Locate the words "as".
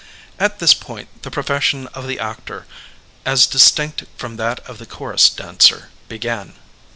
3.23-3.45